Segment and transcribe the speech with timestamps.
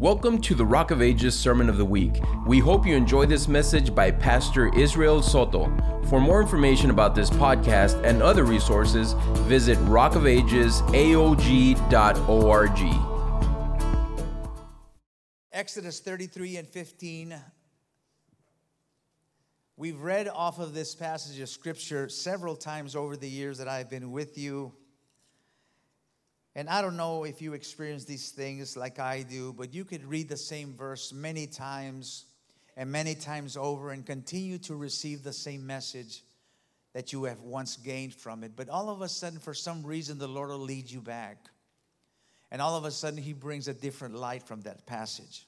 [0.00, 2.22] Welcome to the Rock of Ages Sermon of the Week.
[2.46, 5.66] We hope you enjoy this message by Pastor Israel Soto.
[6.08, 12.80] For more information about this podcast and other resources, visit rockofagesaog.org.
[15.52, 17.34] Exodus 33 and 15.
[19.76, 23.90] We've read off of this passage of scripture several times over the years that I've
[23.90, 24.72] been with you.
[26.56, 30.04] And I don't know if you experience these things like I do, but you could
[30.04, 32.24] read the same verse many times
[32.76, 36.22] and many times over and continue to receive the same message
[36.92, 38.52] that you have once gained from it.
[38.56, 41.38] But all of a sudden, for some reason, the Lord will lead you back.
[42.50, 45.46] And all of a sudden, He brings a different light from that passage.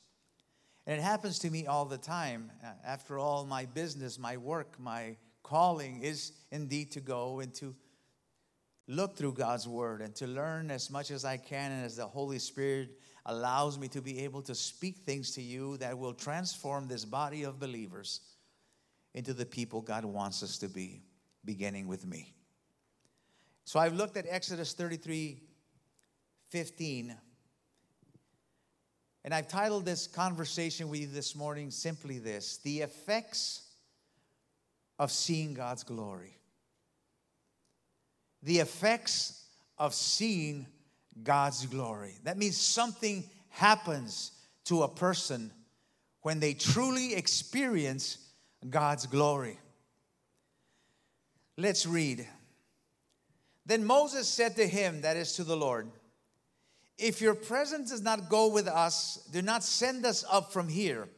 [0.86, 2.50] And it happens to me all the time.
[2.84, 7.74] After all, my business, my work, my calling is indeed to go and to
[8.92, 12.06] look through God's word and to learn as much as I can and as the
[12.06, 12.91] Holy Spirit
[13.27, 17.44] allows me to be able to speak things to you that will transform this body
[17.44, 18.20] of believers
[19.14, 21.03] into the people God wants us to be,
[21.44, 22.34] beginning with me.
[23.64, 25.41] So I've looked at Exodus 33
[26.50, 27.16] 15.
[29.25, 33.62] And I've titled this conversation with you this morning simply this The Effects
[34.98, 36.41] of Seeing God's Glory
[38.42, 39.44] the effects
[39.78, 40.66] of seeing
[41.22, 42.14] God's glory.
[42.24, 44.32] That means something happens
[44.64, 45.52] to a person
[46.22, 48.18] when they truly experience
[48.68, 49.58] God's glory.
[51.56, 52.26] Let's read.
[53.66, 55.90] Then Moses said to him, that is to the Lord,
[56.98, 61.08] If your presence does not go with us, do not send us up from here.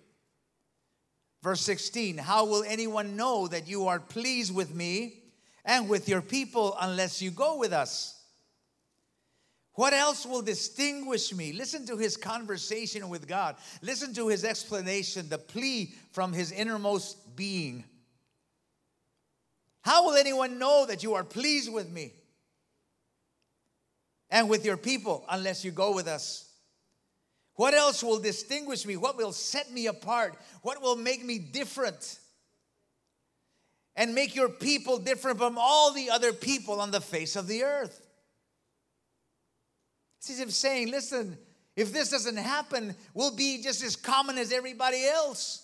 [1.43, 5.24] Verse 16, How will anyone know that you are pleased with me?
[5.65, 8.21] And with your people unless you go with us.
[9.75, 11.53] What else will distinguish me?
[11.53, 13.57] Listen to his conversation with God.
[13.83, 17.85] Listen to his explanation, the plea from his innermost being.
[19.83, 22.13] How will anyone know that you are pleased with me
[24.31, 26.51] and with your people unless you go with us?
[27.57, 28.97] What else will distinguish me?
[28.97, 30.37] What will set me apart?
[30.63, 32.19] What will make me different?
[33.97, 37.63] And make your people different from all the other people on the face of the
[37.63, 38.01] earth.
[40.19, 41.37] It's as if saying, listen,
[41.77, 45.61] if this doesn't happen, we'll be just as common as everybody else.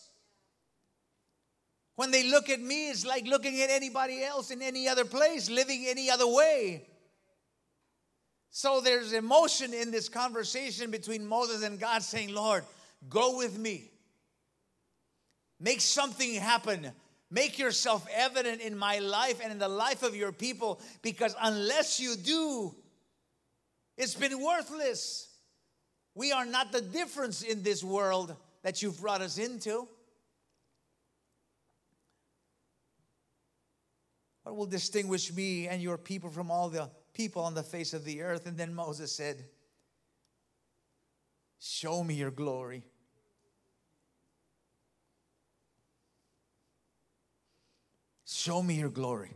[1.96, 5.50] When they look at me, it's like looking at anybody else in any other place,
[5.50, 6.86] living any other way.
[8.50, 12.64] So there's emotion in this conversation between Moses and God saying, Lord,
[13.08, 13.90] go with me.
[15.60, 16.90] Make something happen.
[17.30, 22.00] Make yourself evident in my life and in the life of your people because unless
[22.00, 22.74] you do,
[23.96, 25.28] it's been worthless.
[26.14, 29.86] We are not the difference in this world that you've brought us into.
[34.42, 38.04] What will distinguish me and your people from all the people on the face of
[38.04, 38.46] the earth?
[38.46, 39.44] And then Moses said,
[41.60, 42.82] Show me your glory.
[48.40, 49.32] Show me your glory.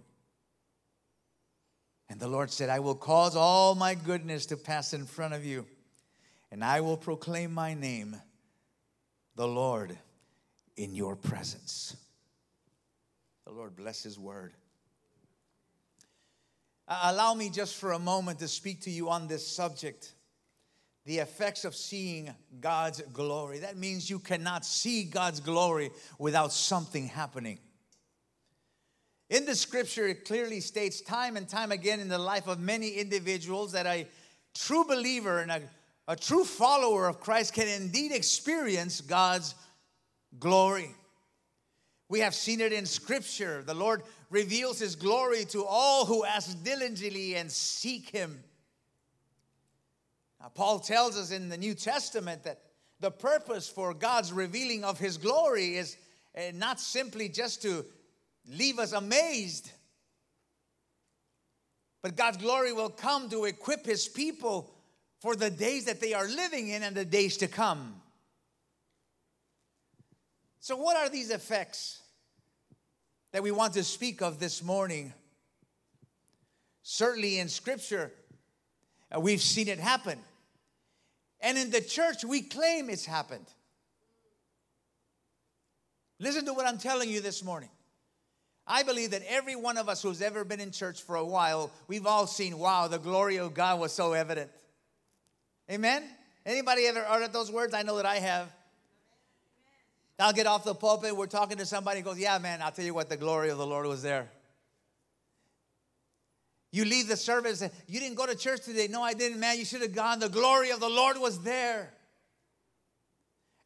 [2.08, 5.44] And the Lord said, I will cause all my goodness to pass in front of
[5.44, 5.66] you,
[6.50, 8.16] and I will proclaim my name,
[9.36, 9.98] the Lord,
[10.78, 11.94] in your presence.
[13.44, 14.54] The Lord bless his word.
[16.88, 20.14] Allow me just for a moment to speak to you on this subject
[21.04, 23.58] the effects of seeing God's glory.
[23.58, 27.58] That means you cannot see God's glory without something happening.
[29.30, 32.90] In the scripture, it clearly states time and time again in the life of many
[32.90, 34.06] individuals that a
[34.54, 35.62] true believer and a,
[36.08, 39.54] a true follower of Christ can indeed experience God's
[40.38, 40.94] glory.
[42.08, 43.62] We have seen it in scripture.
[43.62, 48.42] The Lord reveals his glory to all who ask diligently and seek him.
[50.40, 52.60] Now, Paul tells us in the New Testament that
[53.00, 55.96] the purpose for God's revealing of his glory is
[56.34, 57.84] eh, not simply just to
[58.48, 59.70] leave us amazed.
[62.02, 64.70] But God's glory will come to equip His people
[65.20, 67.94] for the days that they are living in and the days to come.
[70.60, 72.02] So, what are these effects
[73.32, 75.12] that we want to speak of this morning?
[76.82, 78.12] Certainly in Scripture,
[79.14, 80.18] uh, we've seen it happen.
[81.40, 83.46] And in the church, we claim it's happened.
[86.18, 87.68] Listen to what I'm telling you this morning.
[88.66, 91.70] I believe that every one of us who's ever been in church for a while,
[91.86, 94.50] we've all seen, wow, the glory of God was so evident.
[95.70, 96.02] Amen?
[96.46, 97.74] Anybody ever uttered those words?
[97.74, 98.50] I know that I have.
[100.18, 101.16] I'll get off the pulpit.
[101.16, 102.00] We're talking to somebody.
[102.00, 102.62] Goes, yeah, man.
[102.62, 103.08] I'll tell you what.
[103.08, 104.28] The glory of the Lord was there.
[106.70, 107.62] You leave the service.
[107.88, 108.88] You didn't go to church today.
[108.88, 109.58] No, I didn't, man.
[109.58, 110.18] You should have gone.
[110.18, 111.93] The glory of the Lord was there.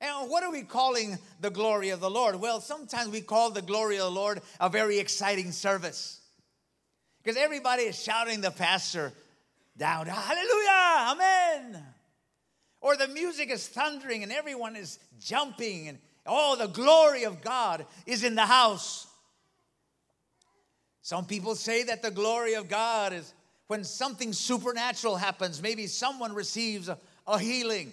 [0.01, 2.37] And what are we calling the glory of the Lord?
[2.37, 6.21] Well, sometimes we call the glory of the Lord a very exciting service.
[7.23, 9.13] Because everybody is shouting the pastor
[9.77, 11.85] down, Hallelujah, Amen.
[12.81, 17.85] Or the music is thundering and everyone is jumping, and oh, the glory of God
[18.07, 19.07] is in the house.
[21.03, 23.33] Some people say that the glory of God is
[23.67, 25.61] when something supernatural happens.
[25.61, 27.93] Maybe someone receives a, a healing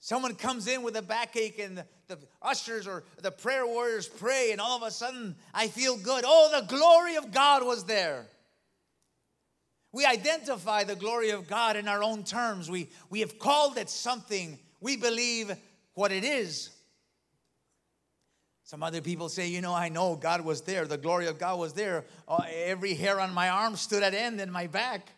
[0.00, 4.52] Someone comes in with a backache and the, the, ushers or the prayer warriors pray,
[4.52, 6.24] and all of a sudden I feel good.
[6.26, 8.26] Oh, the glory of God was there.
[9.92, 12.70] We identify the glory of God in our own terms.
[12.70, 14.58] We, we have called it something.
[14.80, 15.56] We believe
[15.94, 16.70] what it is.
[18.62, 20.84] Some other people say, you know, I know God was there.
[20.84, 22.04] The glory of God was there.
[22.28, 25.08] Oh, every hair on my arm stood at end in my back.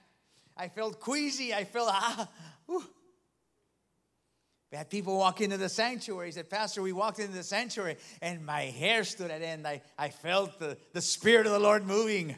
[0.56, 1.52] I felt queasy.
[1.52, 2.28] I felt, ah.
[4.70, 6.28] We had people walk into the sanctuary.
[6.28, 9.66] He said, Pastor, we walked into the sanctuary and my hair stood at end.
[9.66, 12.36] I, I felt the, the Spirit of the Lord moving,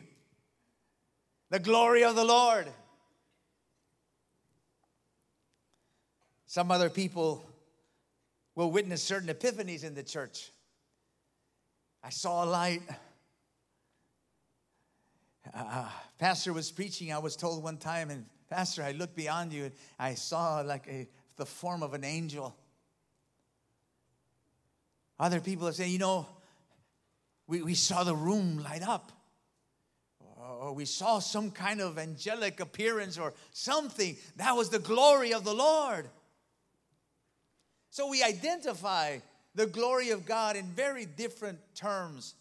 [1.51, 2.67] the glory of the Lord.
[6.47, 7.45] Some other people
[8.55, 10.51] will witness certain epiphanies in the church.
[12.03, 12.83] I saw a light.
[15.55, 15.89] Uh,
[16.19, 17.13] Pastor was preaching.
[17.13, 20.87] I was told one time, and Pastor, I looked beyond you and I saw like
[20.89, 22.55] a the form of an angel.
[25.19, 26.27] Other people are saying, you know,
[27.47, 29.13] we, we saw the room light up.
[30.37, 34.17] Or we saw some kind of angelic appearance or something.
[34.37, 36.09] That was the glory of the Lord.
[37.91, 39.19] So we identify
[39.55, 42.35] the glory of God in very different terms.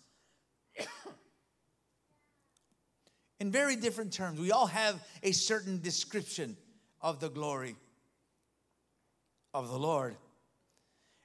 [3.39, 4.39] in very different terms.
[4.39, 6.55] We all have a certain description
[7.01, 7.75] of the glory
[9.53, 10.15] of the Lord.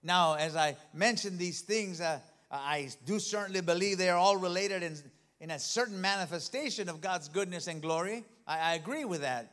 [0.03, 2.21] Now, as I mentioned these things, uh,
[2.51, 4.97] I do certainly believe they are all related in,
[5.41, 8.25] in a certain manifestation of God's goodness and glory.
[8.47, 9.53] I, I agree with that.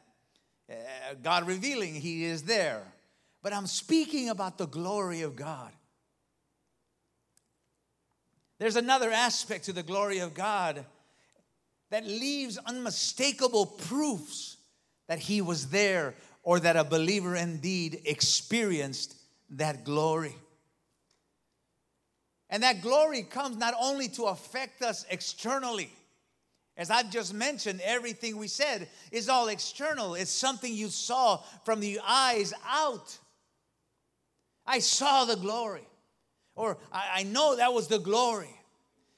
[0.70, 0.75] Uh,
[1.22, 2.84] God revealing He is there.
[3.42, 5.72] But I'm speaking about the glory of God.
[8.60, 10.86] There's another aspect to the glory of God
[11.90, 14.58] that leaves unmistakable proofs
[15.08, 19.16] that He was there or that a believer indeed experienced
[19.50, 20.36] that glory.
[22.50, 25.92] And that glory comes not only to affect us externally,
[26.75, 30.16] as I've just mentioned, everything we said is all external.
[30.16, 33.18] It's something you saw from the eyes out.
[34.66, 35.88] I saw the glory,
[36.56, 38.56] or I, know that was the glory.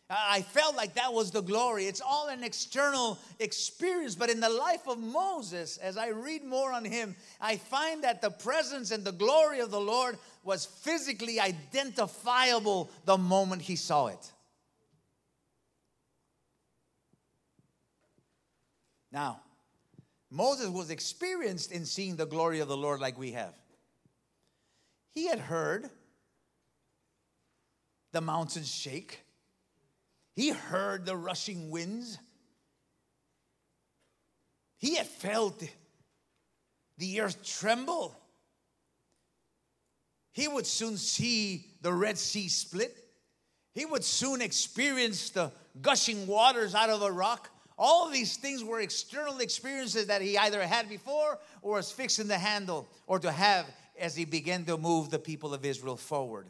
[0.07, 1.85] I felt like that was the glory.
[1.87, 4.13] It's all an external experience.
[4.13, 8.21] But in the life of Moses, as I read more on him, I find that
[8.21, 14.07] the presence and the glory of the Lord was physically identifiable the moment he saw
[14.07, 14.31] it.
[19.11, 19.39] Now,
[20.29, 23.55] Moses was experienced in seeing the glory of the Lord like we have.
[25.15, 25.89] He had heard
[28.11, 29.24] the mountains shake.
[30.35, 32.19] He heard the rushing winds.
[34.77, 35.63] He had felt
[36.97, 38.15] the earth tremble.
[40.33, 42.95] He would soon see the Red Sea split.
[43.73, 45.51] He would soon experience the
[45.81, 47.49] gushing waters out of a rock.
[47.77, 52.37] All these things were external experiences that he either had before or was fixing the
[52.37, 53.65] handle or to have
[53.97, 56.47] as he began to move the people of Israel forward.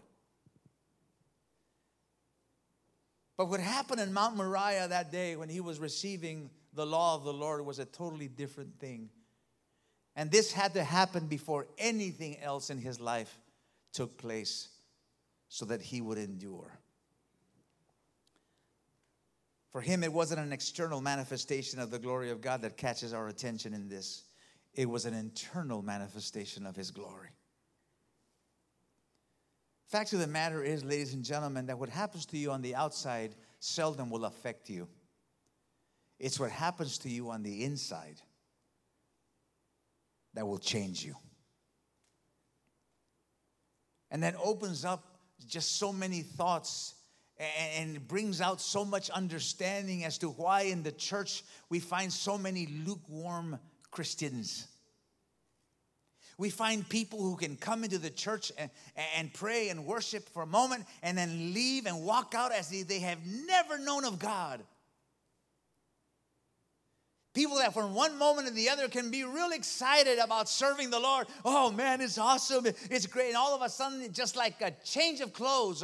[3.38, 7.24] But what happened in Mount Moriah that day when he was receiving the law of
[7.24, 9.10] the Lord was a totally different thing.
[10.16, 13.38] And this had to happen before anything else in his life
[13.92, 14.70] took place
[15.50, 16.80] so that he would endure.
[19.72, 23.28] For him, it wasn't an external manifestation of the glory of God that catches our
[23.28, 24.24] attention in this,
[24.74, 27.30] it was an internal manifestation of his glory.
[29.96, 32.76] Fact of the matter is, ladies and gentlemen, that what happens to you on the
[32.76, 34.90] outside seldom will affect you.
[36.20, 38.18] It's what happens to you on the inside
[40.34, 41.16] that will change you.
[44.12, 46.96] And that opens up just so many thoughts
[47.70, 52.38] and brings out so much understanding as to why in the church we find so
[52.38, 53.58] many lukewarm
[53.92, 54.68] Christians.
[56.38, 58.70] We find people who can come into the church and,
[59.18, 62.88] and pray and worship for a moment and then leave and walk out as if
[62.88, 64.62] they have never known of God.
[67.34, 71.00] People that from one moment to the other can be real excited about serving the
[71.00, 71.28] Lord.
[71.44, 72.66] Oh man, it's awesome.
[72.66, 73.28] It's great.
[73.28, 75.84] And all of a sudden, just like a change of clothes,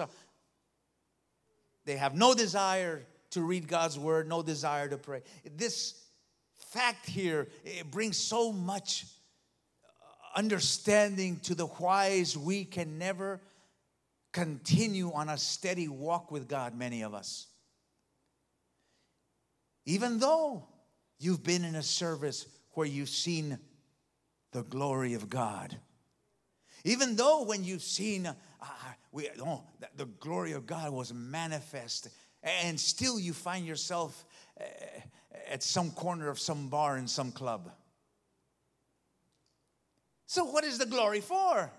[1.86, 5.24] they have no desire to read God's word, no desire to pray.
[5.58, 6.02] This
[6.70, 9.06] fact here it brings so much
[10.36, 13.42] understanding to the whys we can never
[14.32, 17.48] continue on a steady walk with God, many of us.
[19.86, 20.64] Even though
[21.20, 23.60] you've been in a service where you've seen
[24.52, 25.78] the glory of God.
[26.84, 28.36] Even though when you've seen, uh,
[29.12, 29.64] we, oh,
[29.96, 32.10] the glory of God was manifest,
[32.44, 34.26] and still you find yourself
[34.60, 34.64] uh,
[35.50, 37.72] at some corner of some bar in some club.
[40.32, 41.70] So, what is the glory for?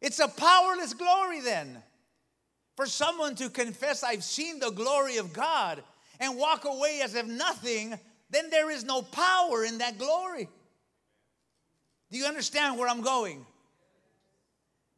[0.00, 1.82] It's a powerless glory, then.
[2.76, 5.82] For someone to confess, I've seen the glory of God,
[6.20, 7.98] and walk away as if nothing,
[8.30, 10.48] then there is no power in that glory.
[12.12, 13.44] Do you understand where I'm going?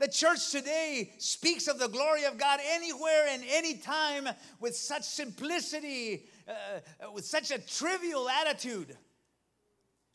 [0.00, 4.28] The church today speaks of the glory of God anywhere and anytime
[4.60, 8.98] with such simplicity, uh, with such a trivial attitude.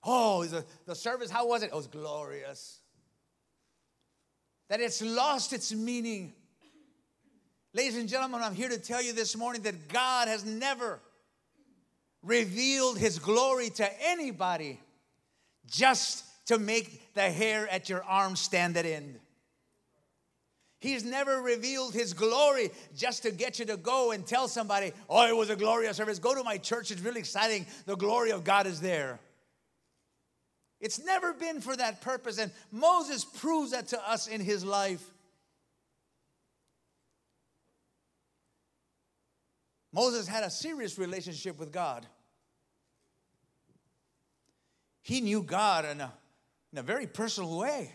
[0.05, 1.67] Oh, the, service, how was it?
[1.67, 2.79] It was glorious.
[4.69, 6.33] That it's lost its meaning.
[7.73, 10.99] Ladies and gentlemen, I'm here to tell you this morning that God has never
[12.21, 14.79] revealed his glory to anybody
[15.67, 19.19] just to make the hair at your arm stand at end.
[20.79, 25.25] He's never revealed his glory just to get you to go and tell somebody, oh,
[25.25, 26.19] it was a glorious service.
[26.19, 27.65] Go to my church, it's really exciting.
[27.85, 29.19] The glory of God is there.
[30.83, 35.01] It's never been for that purpose, and Moses proves that to us in his life.
[39.93, 42.05] Moses had a serious relationship with God.
[45.03, 46.11] He knew God in a,
[46.73, 47.93] in a very personal way.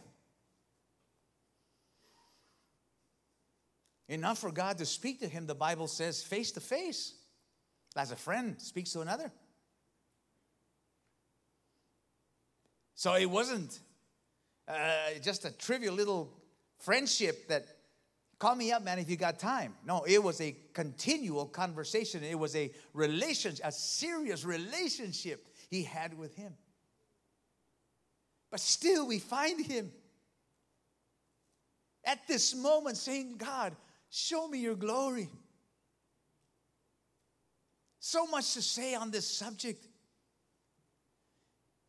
[4.09, 7.12] Enough for God to speak to him, the Bible says, face to face,
[7.95, 9.30] as a friend speaks to another.
[12.98, 13.78] So it wasn't
[14.66, 14.74] uh,
[15.22, 16.32] just a trivial little
[16.80, 17.64] friendship that
[18.38, 19.74] Call me up, man, if you got time.
[19.84, 22.22] No, it was a continual conversation.
[22.22, 26.52] It was a relationship, a serious relationship he had with him.
[28.52, 29.90] But still, we find him
[32.04, 33.74] at this moment saying, God,
[34.08, 35.28] show me your glory.
[37.98, 39.84] So much to say on this subject.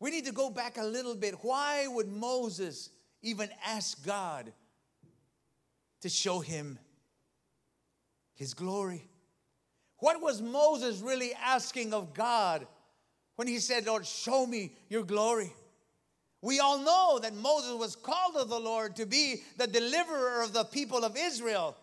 [0.00, 1.34] We need to go back a little bit.
[1.42, 2.90] Why would Moses
[3.22, 4.52] even ask God
[6.00, 6.78] to show him
[8.34, 9.04] his glory.
[9.98, 12.66] What was Moses really asking of God
[13.36, 15.52] when he said, Lord, show me your glory?
[16.42, 20.54] We all know that Moses was called of the Lord to be the deliverer of
[20.54, 21.76] the people of Israel.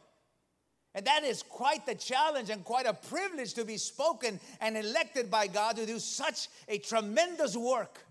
[0.96, 5.30] And that is quite the challenge and quite a privilege to be spoken and elected
[5.30, 8.07] by God to do such a tremendous work.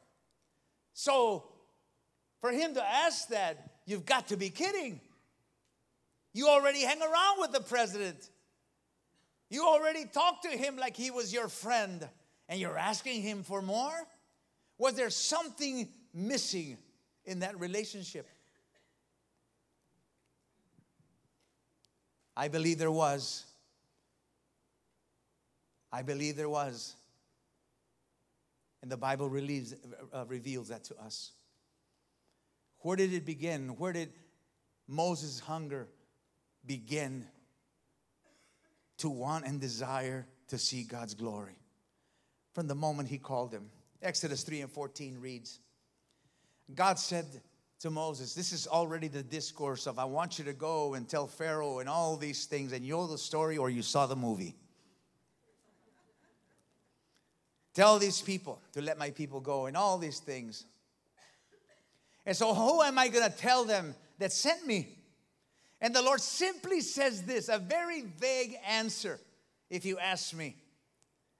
[0.98, 1.44] So,
[2.40, 4.98] for him to ask that, you've got to be kidding.
[6.32, 8.30] You already hang around with the president.
[9.50, 12.08] You already talk to him like he was your friend,
[12.48, 13.92] and you're asking him for more?
[14.78, 16.78] Was there something missing
[17.26, 18.26] in that relationship?
[22.34, 23.44] I believe there was.
[25.92, 26.95] I believe there was.
[28.86, 29.74] And the Bible relieves,
[30.14, 31.32] uh, reveals that to us.
[32.82, 33.70] Where did it begin?
[33.70, 34.12] Where did
[34.86, 35.88] Moses' hunger
[36.64, 37.26] begin
[38.98, 41.58] to want and desire to see God's glory
[42.54, 43.70] from the moment he called him.
[44.02, 45.58] Exodus 3 and 14 reads
[46.72, 47.26] God said
[47.80, 51.26] to Moses, This is already the discourse of I want you to go and tell
[51.26, 54.54] Pharaoh and all these things, and you know the story or you saw the movie.
[57.76, 60.64] Tell these people to let my people go and all these things.
[62.24, 64.88] And so, who am I going to tell them that sent me?
[65.82, 69.20] And the Lord simply says this a very vague answer,
[69.68, 70.56] if you ask me.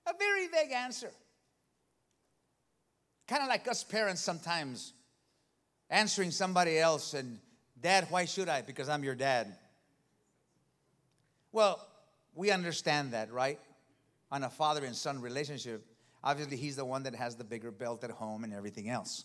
[0.07, 1.11] A very vague answer.
[3.27, 4.93] Kind of like us parents sometimes
[5.89, 7.39] answering somebody else and,
[7.81, 8.61] Dad, why should I?
[8.61, 9.57] Because I'm your dad.
[11.51, 11.81] Well,
[12.35, 13.59] we understand that, right?
[14.31, 15.83] On a father and son relationship,
[16.27, 19.25] obviously he's the one that has the bigger belt at home and everything else.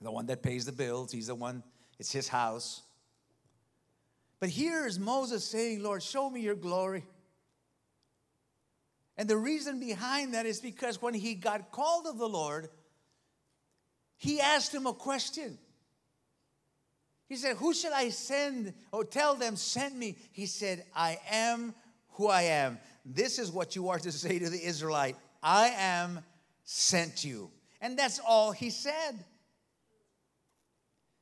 [0.00, 1.12] the one that pays the bills.
[1.12, 1.62] He's the one,
[1.98, 2.82] it's his house.
[4.40, 7.04] But here is Moses saying, Lord, show me your glory.
[9.16, 12.68] And the reason behind that is because when he got called of the Lord,
[14.16, 15.58] he asked him a question.
[17.28, 20.16] He said, Who shall I send or tell them, send me?
[20.32, 21.74] He said, I am
[22.12, 22.78] who I am.
[23.04, 26.20] This is what you are to say to the Israelite I am
[26.64, 27.50] sent you.
[27.82, 29.12] And that's all he said.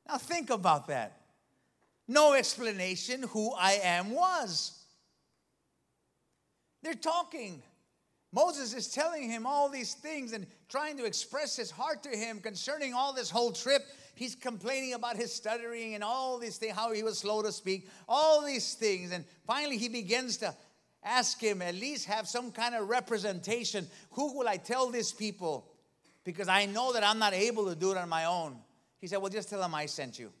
[0.07, 1.19] Now think about that.
[2.07, 4.79] No explanation who I am was.
[6.81, 7.61] They're talking.
[8.31, 12.39] Moses is telling him all these things and trying to express his heart to him
[12.39, 13.83] concerning all this whole trip.
[14.15, 17.87] He's complaining about his stuttering and all these things, how he was slow to speak,
[18.07, 19.11] all these things.
[19.11, 20.53] And finally, he begins to
[21.03, 23.87] ask him, at least have some kind of representation.
[24.11, 25.67] Who will I tell these people?
[26.23, 28.57] Because I know that I'm not able to do it on my own.
[28.99, 30.31] He said, Well, just tell them I sent you.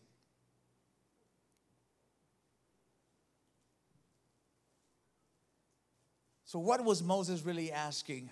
[6.45, 8.29] So, what was Moses really asking?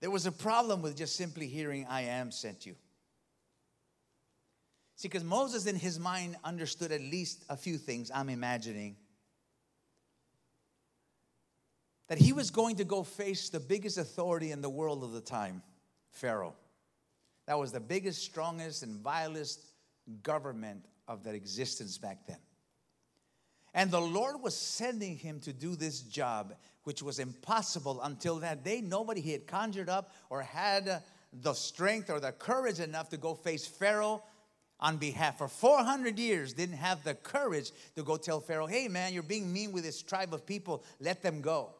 [0.00, 2.76] There was a problem with just simply hearing, I am sent you.
[4.96, 8.96] See, because Moses in his mind understood at least a few things, I'm imagining.
[12.08, 15.20] That he was going to go face the biggest authority in the world of the
[15.20, 15.62] time,
[16.10, 16.54] Pharaoh.
[17.46, 19.60] That was the biggest, strongest, and vilest
[20.22, 22.38] government of that existence back then.
[23.74, 28.64] And the Lord was sending him to do this job, which was impossible until that
[28.64, 28.80] day.
[28.80, 31.02] Nobody he had conjured up or had
[31.42, 34.22] the strength or the courage enough to go face Pharaoh
[34.78, 39.12] on behalf for 400 years didn't have the courage to go tell Pharaoh, hey man,
[39.12, 41.70] you're being mean with this tribe of people, let them go.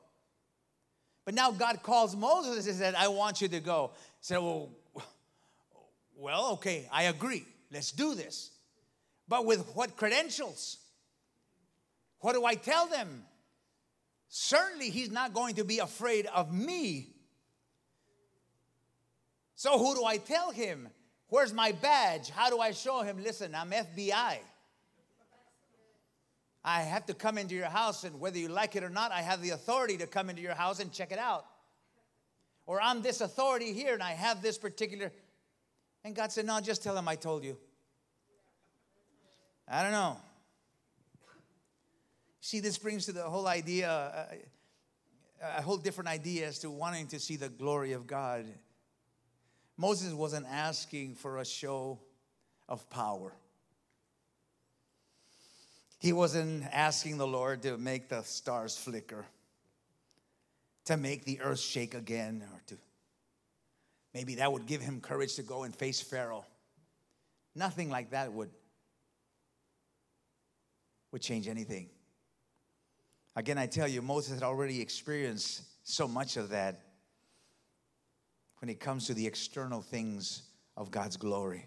[1.25, 3.91] But now God calls Moses and said, I want you to go.
[3.95, 4.71] He said, well,
[6.17, 7.45] well, okay, I agree.
[7.71, 8.51] Let's do this.
[9.29, 10.79] But with what credentials?
[12.21, 13.25] What do I tell them?
[14.29, 17.09] Certainly, he's not going to be afraid of me.
[19.55, 20.89] So, who do I tell him?
[21.29, 22.31] Where's my badge?
[22.31, 23.23] How do I show him?
[23.23, 24.39] Listen, I'm FBI.
[26.65, 29.23] I have to come into your house, and whether you like it or not, I
[29.23, 31.47] have the authority to come into your house and check it out.
[32.67, 35.13] Or I'm this authority here, and I have this particular.
[36.05, 37.57] And God said, No, just tell him I told you.
[39.69, 40.17] I don't know.
[42.41, 44.25] See, this brings to the whole idea, uh,
[45.59, 48.47] a whole different idea as to wanting to see the glory of God
[49.77, 51.99] Moses wasn't asking for a show
[52.69, 53.33] of power.
[55.99, 59.25] He wasn't asking the Lord to make the stars flicker,
[60.87, 62.77] to make the earth shake again, or to
[64.15, 66.45] maybe that would give him courage to go and face Pharaoh.
[67.55, 68.51] Nothing like that would,
[71.13, 71.89] would change anything.
[73.35, 76.81] Again, I tell you, Moses had already experienced so much of that
[78.61, 80.43] when it comes to the external things
[80.77, 81.67] of God's glory.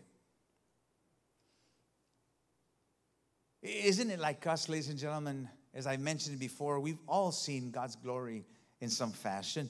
[3.62, 5.50] Isn't it like us, ladies and gentlemen?
[5.74, 8.46] As I mentioned before, we've all seen God's glory
[8.80, 9.70] in some fashion.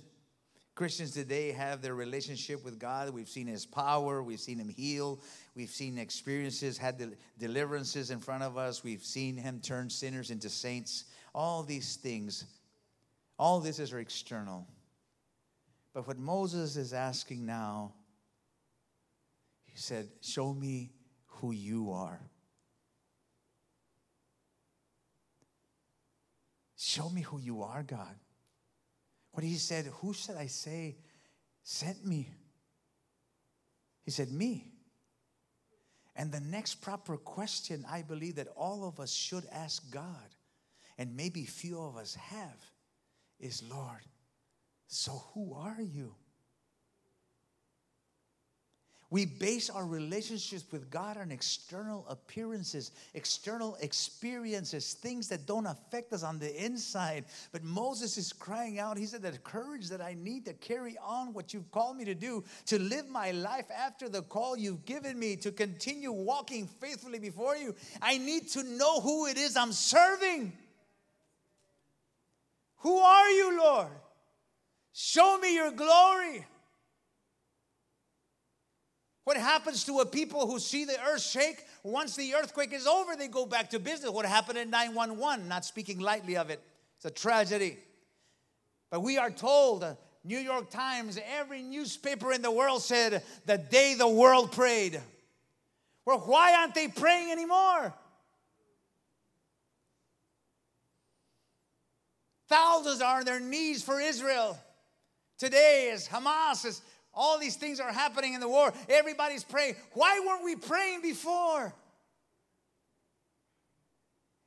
[0.75, 3.09] Christians today have their relationship with God.
[3.09, 4.23] We've seen His power.
[4.23, 5.19] We've seen Him heal.
[5.55, 8.81] We've seen experiences, had the deliverances in front of us.
[8.81, 11.05] We've seen Him turn sinners into saints.
[11.35, 12.45] All these things,
[13.37, 14.65] all this is external.
[15.93, 17.93] But what Moses is asking now,
[19.65, 20.91] he said, Show me
[21.25, 22.19] who you are.
[26.75, 28.15] Show me who you are, God.
[29.31, 30.97] What he said, Who should I say
[31.63, 32.29] sent me?
[34.03, 34.65] He said, Me.
[36.15, 40.35] And the next proper question I believe that all of us should ask God,
[40.97, 42.59] and maybe few of us have,
[43.39, 44.01] is Lord,
[44.91, 46.15] so, who are you?
[49.11, 56.11] We base our relationships with God on external appearances, external experiences, things that don't affect
[56.11, 57.25] us on the inside.
[57.51, 58.97] But Moses is crying out.
[58.97, 62.15] He said, The courage that I need to carry on what you've called me to
[62.15, 67.19] do, to live my life after the call you've given me, to continue walking faithfully
[67.19, 70.51] before you, I need to know who it is I'm serving.
[72.77, 73.91] Who are you, Lord?
[75.01, 76.45] Show me your glory.
[79.23, 81.63] What happens to a people who see the earth shake?
[81.83, 84.11] Once the earthquake is over, they go back to business.
[84.11, 85.47] What happened in 911?
[85.47, 86.61] Not speaking lightly of it,
[86.97, 87.77] it's a tragedy.
[88.91, 93.57] But we are told, uh, New York Times, every newspaper in the world said the
[93.57, 95.01] day the world prayed.
[96.05, 97.93] Well, why aren't they praying anymore?
[102.49, 104.59] Thousands are on their knees for Israel.
[105.39, 106.81] Today, as Hamas, as
[107.13, 109.75] all these things are happening in the war, everybody's praying.
[109.93, 111.73] Why weren't we praying before?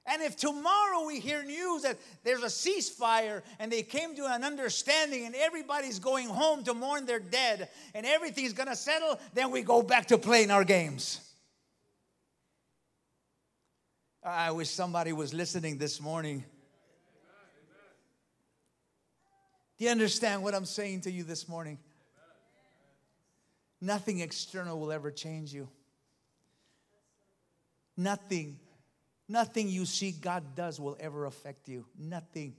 [0.04, 4.42] And if tomorrow we hear news that there's a ceasefire and they came to an
[4.42, 9.62] understanding and everybody's going home to mourn their dead and everything's gonna settle, then we
[9.62, 11.20] go back to playing our games.
[14.24, 16.44] I wish somebody was listening this morning.
[19.71, 21.78] Do you understand what I'm saying to you this morning?
[23.80, 25.68] Nothing external will ever change you.
[27.96, 28.58] Nothing.
[29.28, 31.84] Nothing you see God does will ever affect you.
[31.98, 32.54] Nothing.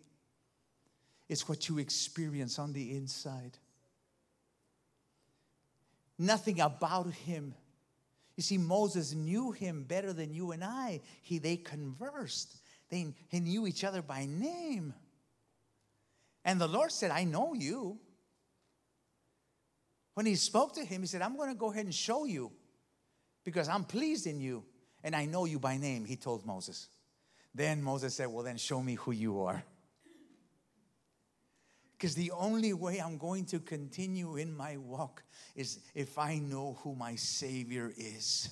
[1.29, 3.57] It's what you experience on the inside.
[6.19, 7.53] Nothing about him.
[8.36, 11.01] You see, Moses knew him better than you and I.
[11.21, 12.57] He, they conversed,
[12.89, 14.93] they, they knew each other by name.
[16.45, 17.99] And the Lord said, I know you.
[20.13, 22.51] When he spoke to him, he said, I'm going to go ahead and show you
[23.43, 24.63] because I'm pleased in you
[25.03, 26.88] and I know you by name, he told Moses.
[27.53, 29.63] Then Moses said, Well, then show me who you are.
[31.97, 35.23] Because the only way I'm going to continue in my walk
[35.56, 38.49] is if I know who my Savior is.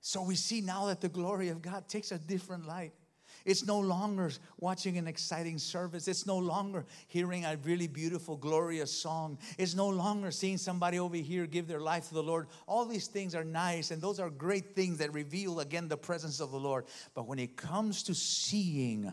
[0.00, 2.92] So we see now that the glory of God takes a different light.
[3.44, 6.08] It's no longer watching an exciting service.
[6.08, 9.38] It's no longer hearing a really beautiful, glorious song.
[9.58, 12.46] It's no longer seeing somebody over here give their life to the Lord.
[12.66, 16.40] All these things are nice, and those are great things that reveal again the presence
[16.40, 16.86] of the Lord.
[17.14, 19.12] But when it comes to seeing,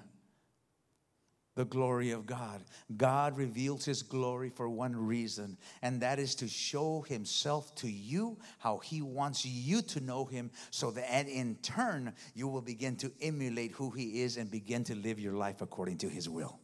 [1.55, 2.63] the glory of God.
[2.95, 8.37] God reveals His glory for one reason, and that is to show Himself to you
[8.59, 13.11] how He wants you to know Him, so that in turn you will begin to
[13.21, 16.59] emulate who He is and begin to live your life according to His will.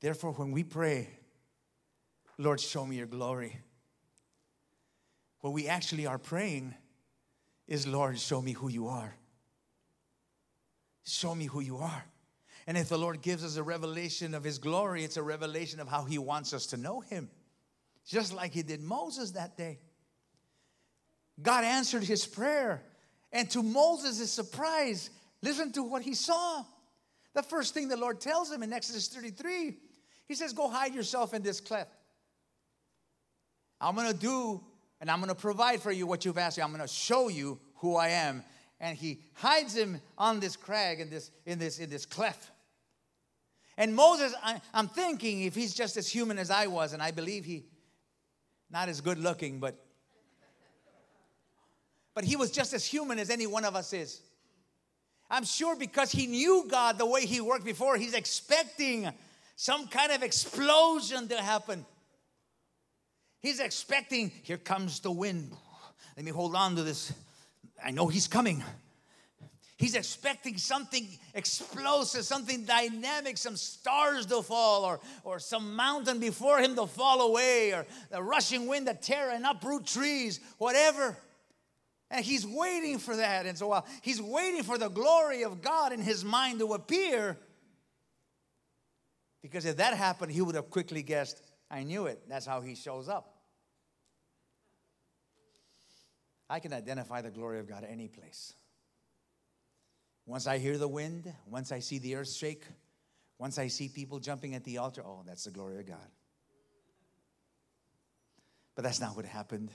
[0.00, 1.10] Therefore, when we pray,
[2.36, 3.60] Lord, show me your glory
[5.42, 6.74] what we actually are praying
[7.68, 9.14] is, Lord, show me who you are.
[11.04, 12.04] Show me who you are.
[12.66, 15.88] And if the Lord gives us a revelation of his glory, it's a revelation of
[15.88, 17.28] how he wants us to know him,
[18.06, 19.80] just like he did Moses that day.
[21.42, 22.82] God answered his prayer.
[23.32, 25.10] And to Moses' surprise,
[25.42, 26.62] listen to what he saw.
[27.34, 29.76] The first thing the Lord tells him in Exodus 33,
[30.28, 31.90] he says, Go hide yourself in this cleft.
[33.80, 34.62] I'm gonna do
[35.02, 36.62] and I'm going to provide for you what you've asked me.
[36.62, 38.44] I'm going to show you who I am.
[38.80, 42.50] And he hides him on this crag in this in this in this cleft.
[43.76, 47.10] And Moses, I, I'm thinking if he's just as human as I was, and I
[47.10, 47.64] believe he,
[48.70, 49.74] not as good looking, but
[52.14, 54.20] but he was just as human as any one of us is.
[55.28, 59.10] I'm sure because he knew God the way he worked before, he's expecting
[59.56, 61.86] some kind of explosion to happen.
[63.42, 65.52] He's expecting, here comes the wind.
[66.16, 67.12] Let me hold on to this.
[67.84, 68.62] I know he's coming.
[69.76, 76.60] He's expecting something explosive, something dynamic, some stars to fall, or, or some mountain before
[76.60, 81.16] him to fall away, or the rushing wind to tear and uproot trees, whatever.
[82.12, 83.46] And he's waiting for that.
[83.46, 87.36] And so while he's waiting for the glory of God in his mind to appear,
[89.42, 92.20] because if that happened, he would have quickly guessed, I knew it.
[92.28, 93.31] That's how he shows up.
[96.52, 98.52] I can identify the glory of God any place.
[100.26, 102.64] Once I hear the wind, once I see the earth shake,
[103.38, 106.10] once I see people jumping at the altar, oh, that's the glory of God.
[108.74, 109.70] But that's not what happened.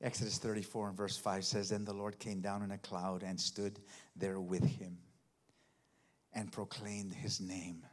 [0.00, 3.38] Exodus 34 and verse 5 says, Then the Lord came down in a cloud and
[3.38, 3.80] stood
[4.16, 4.96] there with him
[6.32, 7.84] and proclaimed his name,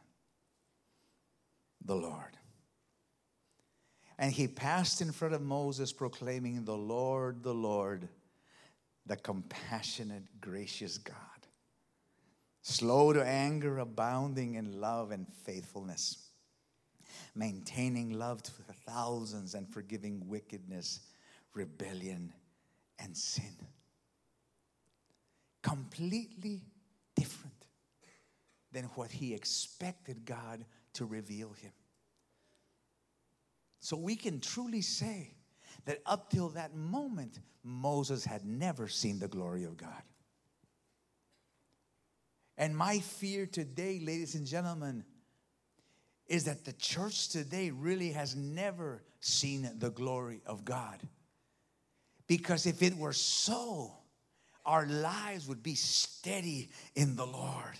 [1.84, 2.38] the Lord.
[4.18, 8.08] And he passed in front of Moses, proclaiming, The Lord, the Lord,
[9.06, 11.16] the compassionate, gracious God,
[12.62, 16.28] slow to anger, abounding in love and faithfulness,
[17.34, 18.52] maintaining love to
[18.86, 21.00] thousands, and forgiving wickedness,
[21.52, 22.32] rebellion,
[22.98, 23.56] and sin.
[25.62, 26.62] Completely
[27.16, 27.54] different
[28.70, 31.72] than what he expected God to reveal him.
[33.84, 35.34] So we can truly say
[35.84, 40.02] that up till that moment, Moses had never seen the glory of God.
[42.56, 45.04] And my fear today, ladies and gentlemen,
[46.26, 51.02] is that the church today really has never seen the glory of God.
[52.26, 53.92] Because if it were so,
[54.64, 57.76] our lives would be steady in the Lord.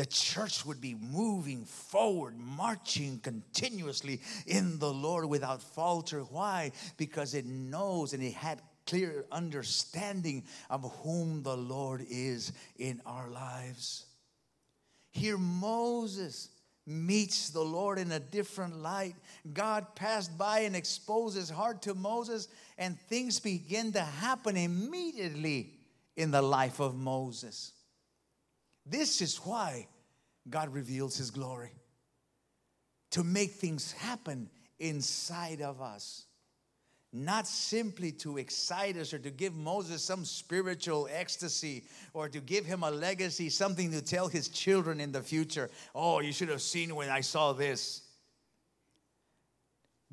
[0.00, 6.20] The church would be moving forward, marching continuously in the Lord without falter.
[6.20, 6.72] Why?
[6.96, 13.28] Because it knows and it had clear understanding of whom the Lord is in our
[13.28, 14.06] lives.
[15.10, 16.48] Here, Moses
[16.86, 19.16] meets the Lord in a different light.
[19.52, 25.74] God passed by and exposed his heart to Moses, and things begin to happen immediately
[26.16, 27.72] in the life of Moses.
[28.86, 29.88] This is why
[30.48, 31.72] God reveals his glory
[33.10, 36.26] to make things happen inside of us
[37.12, 42.64] not simply to excite us or to give Moses some spiritual ecstasy or to give
[42.64, 45.70] him a legacy, something to tell his children in the future.
[45.94, 48.02] Oh, you should have seen when I saw this.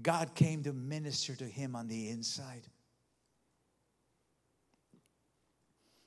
[0.02, 2.64] God came to minister to him on the inside.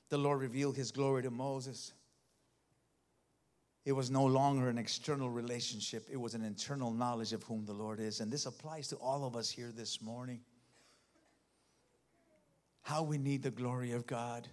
[0.09, 1.93] The Lord revealed his glory to Moses.
[3.83, 7.73] It was no longer an external relationship, it was an internal knowledge of whom the
[7.73, 8.19] Lord is.
[8.19, 10.41] And this applies to all of us here this morning
[12.83, 14.47] how we need the glory of God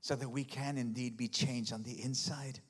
[0.00, 2.60] so that we can indeed be changed on the inside.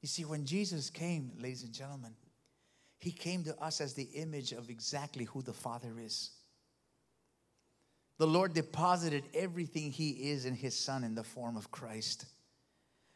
[0.00, 2.12] You see, when Jesus came, ladies and gentlemen,
[2.98, 6.30] he came to us as the image of exactly who the Father is.
[8.18, 12.26] The Lord deposited everything he is in his Son in the form of Christ.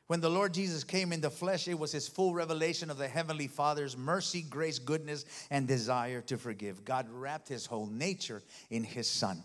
[0.08, 3.06] When the Lord Jesus came in the flesh, it was his full revelation of the
[3.06, 6.82] Heavenly Father's mercy, grace, goodness, and desire to forgive.
[6.82, 9.42] God wrapped his whole nature in his Son.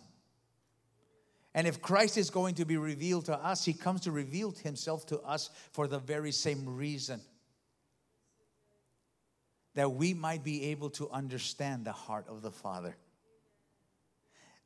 [1.53, 5.05] And if Christ is going to be revealed to us, he comes to reveal himself
[5.07, 7.19] to us for the very same reason
[9.75, 12.95] that we might be able to understand the heart of the Father.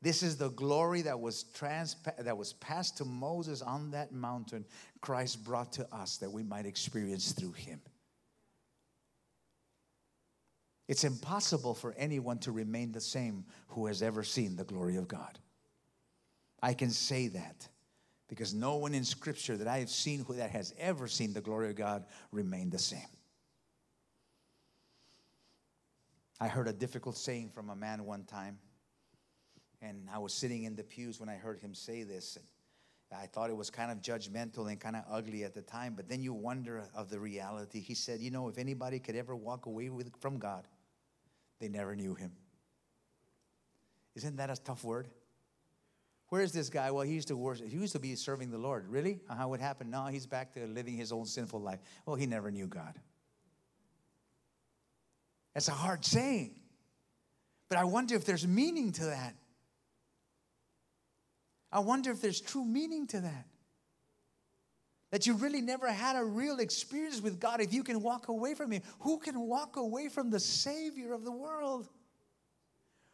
[0.00, 4.64] This is the glory that was trans- that was passed to Moses on that mountain.
[5.00, 7.80] Christ brought to us that we might experience through him.
[10.86, 15.08] It's impossible for anyone to remain the same who has ever seen the glory of
[15.08, 15.38] God.
[16.62, 17.68] I can say that
[18.28, 21.40] because no one in Scripture that I have seen who that has ever seen the
[21.40, 23.06] glory of God remained the same.
[26.40, 28.58] I heard a difficult saying from a man one time,
[29.80, 32.36] and I was sitting in the pews when I heard him say this.
[32.36, 32.44] And
[33.20, 36.08] I thought it was kind of judgmental and kind of ugly at the time, but
[36.08, 37.80] then you wonder of the reality.
[37.80, 40.66] He said, You know, if anybody could ever walk away with, from God,
[41.60, 42.32] they never knew him.
[44.14, 45.08] Isn't that a tough word?
[46.28, 46.90] Where's this guy?
[46.90, 47.68] Well, he used to worship.
[47.68, 48.86] He used to be serving the Lord.
[48.88, 49.20] Really?
[49.30, 49.90] Uh-huh, what happened?
[49.90, 51.78] No, he's back to living his own sinful life.
[52.04, 52.94] Well, he never knew God.
[55.54, 56.54] That's a hard saying.
[57.70, 59.34] But I wonder if there's meaning to that.
[61.70, 63.46] I wonder if there's true meaning to that.
[65.10, 68.54] That you really never had a real experience with God if you can walk away
[68.54, 68.82] from Him.
[69.00, 71.88] Who can walk away from the Savior of the world?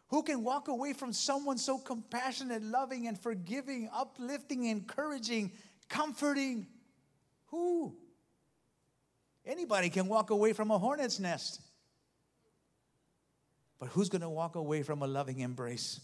[0.09, 5.53] Who can walk away from someone so compassionate, loving, and forgiving, uplifting, encouraging,
[5.89, 6.67] comforting?
[7.47, 7.97] Who?
[9.47, 11.61] Anybody can walk away from a hornet's nest.
[13.79, 16.01] But who's going to walk away from a loving embrace?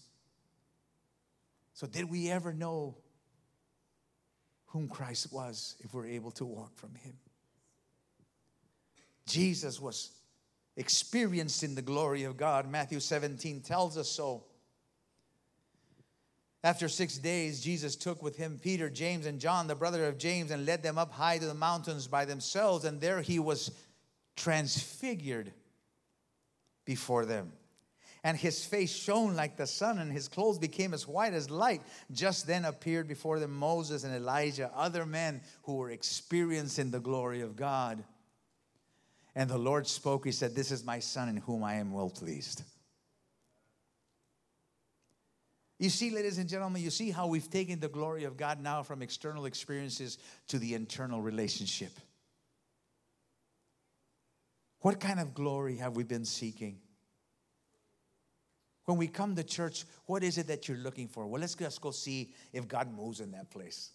[1.72, 2.96] So, did we ever know
[4.66, 7.14] whom Christ was if we're able to walk from Him?
[9.26, 10.10] Jesus was
[10.76, 12.70] experienced in the glory of God.
[12.70, 14.44] Matthew 17 tells us so.
[16.62, 20.50] After six days, Jesus took with him Peter, James, and John, the brother of James,
[20.50, 22.84] and led them up high to the mountains by themselves.
[22.84, 23.70] And there he was
[24.36, 25.52] transfigured
[26.84, 27.52] before them.
[28.22, 31.80] And his face shone like the sun, and his clothes became as white as light.
[32.12, 37.40] Just then appeared before them Moses and Elijah, other men who were experiencing the glory
[37.40, 38.04] of God.
[39.34, 42.10] And the Lord spoke, He said, This is my son in whom I am well
[42.10, 42.62] pleased.
[45.78, 48.82] You see, ladies and gentlemen, you see how we've taken the glory of God now
[48.82, 51.92] from external experiences to the internal relationship.
[54.80, 56.80] What kind of glory have we been seeking?
[58.90, 61.24] When we come to church, what is it that you're looking for?
[61.24, 63.90] Well, let's just go see if God moves in that place.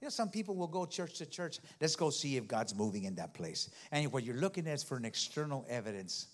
[0.00, 1.60] You know, some people will go church to church.
[1.80, 3.70] Let's go see if God's moving in that place.
[3.92, 6.26] And what you're looking at is for an external evidence,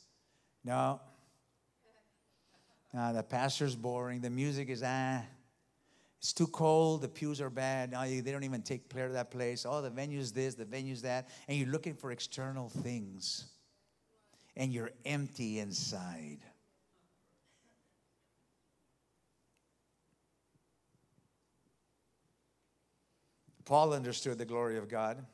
[0.65, 0.99] No.
[2.95, 4.23] No, the pastor's boring.
[4.23, 5.21] The music is ah.
[6.19, 7.03] It's too cold.
[7.03, 7.91] The pews are bad.
[7.91, 9.67] No, they don't even take care of that place.
[9.69, 11.29] Oh, the venue's this, the venue's that.
[11.47, 13.45] And you're looking for external things.
[14.57, 16.39] And you're empty inside.
[23.67, 25.27] Paul understood the glory of God.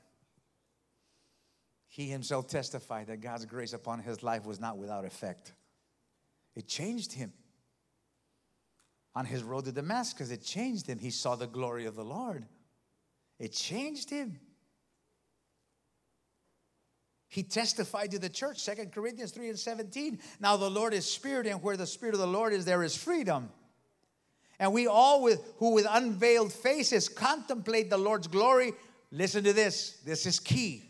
[1.86, 5.52] He himself testified that God's grace upon his life was not without effect.
[6.56, 7.32] It changed him.
[9.14, 10.98] On his road to Damascus, it changed him.
[10.98, 12.46] He saw the glory of the Lord.
[13.38, 14.40] It changed him.
[17.28, 20.18] He testified to the church, Second Corinthians 3 and 17.
[20.40, 22.96] Now the Lord is spirit, and where the spirit of the Lord is, there is
[22.96, 23.50] freedom.
[24.58, 28.72] And we all with who with unveiled faces contemplate the Lord's glory.
[29.10, 29.98] Listen to this.
[30.04, 30.88] This is key.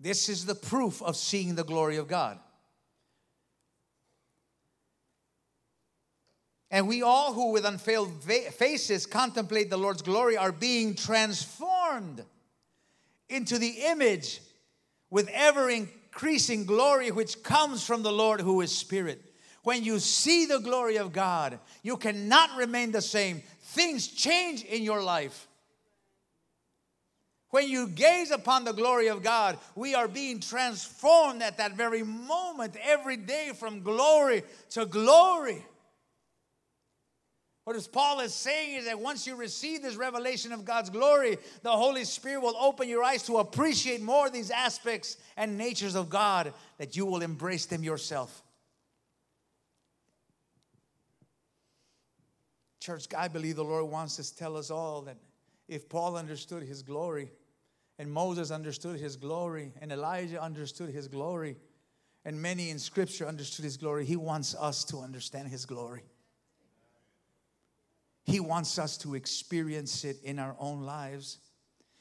[0.00, 2.38] This is the proof of seeing the glory of God.
[6.70, 12.24] And we all who with unveiled faces contemplate the Lord's glory are being transformed
[13.28, 14.40] into the image
[15.08, 19.22] with ever increasing glory which comes from the Lord who is spirit.
[19.64, 23.42] When you see the glory of God, you cannot remain the same.
[23.62, 25.48] Things change in your life.
[27.48, 32.02] When you gaze upon the glory of God, we are being transformed at that very
[32.02, 35.64] moment, every day, from glory to glory.
[37.64, 41.70] What Paul is saying is that once you receive this revelation of God's glory, the
[41.70, 46.52] Holy Spirit will open your eyes to appreciate more these aspects and natures of God,
[46.76, 48.43] that you will embrace them yourself.
[52.84, 55.16] Church, I believe the Lord wants to tell us all that
[55.68, 57.30] if Paul understood his glory,
[57.98, 61.56] and Moses understood his glory, and Elijah understood his glory,
[62.26, 66.02] and many in Scripture understood his glory, he wants us to understand his glory.
[68.24, 71.38] He wants us to experience it in our own lives.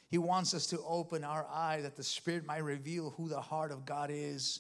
[0.10, 3.72] He wants us to open our eyes that the Spirit might reveal who the heart
[3.72, 4.60] of God is,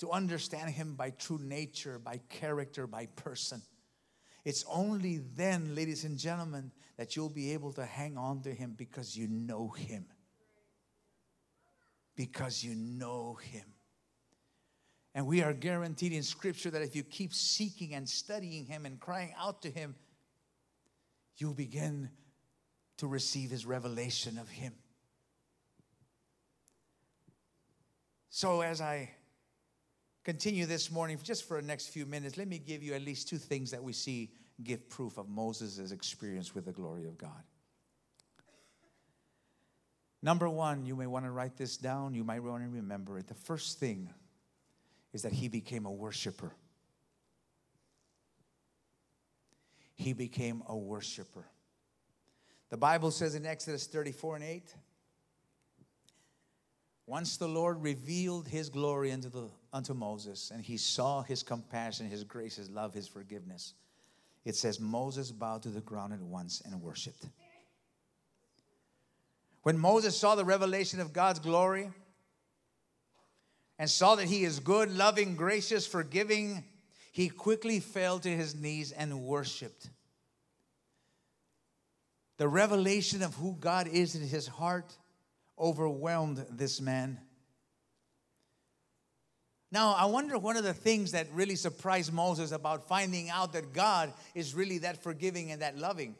[0.00, 3.62] to understand Him by true nature, by character, by person.
[4.44, 8.74] It's only then, ladies and gentlemen, that you'll be able to hang on to Him
[8.76, 10.06] because you know Him.
[12.14, 13.64] Because you know Him.
[15.14, 19.00] And we are guaranteed in Scripture that if you keep seeking and studying Him and
[19.00, 19.94] crying out to Him,
[21.36, 22.10] you'll begin
[22.98, 24.72] to receive his revelation of him.
[28.30, 29.10] So, as I
[30.24, 33.28] continue this morning, just for the next few minutes, let me give you at least
[33.28, 34.30] two things that we see
[34.62, 37.42] give proof of Moses' experience with the glory of God.
[40.22, 43.26] Number one, you may want to write this down, you might want to remember it.
[43.26, 44.08] The first thing
[45.12, 46.54] is that he became a worshiper.
[49.94, 51.46] he became a worshiper.
[52.70, 54.74] The Bible says in Exodus 34 and 8,
[57.06, 62.08] once the Lord revealed his glory unto, the, unto Moses, and he saw his compassion,
[62.08, 63.74] his grace, his love, his forgiveness,
[64.44, 67.26] it says Moses bowed to the ground at once and worshiped.
[69.62, 71.90] When Moses saw the revelation of God's glory
[73.78, 76.62] and saw that he is good, loving, gracious, forgiving,
[77.10, 79.88] he quickly fell to his knees and worshiped.
[82.36, 84.94] The revelation of who God is in his heart
[85.58, 87.18] overwhelmed this man.
[89.74, 93.72] Now, I wonder one of the things that really surprised Moses about finding out that
[93.72, 96.14] God is really that forgiving and that loving.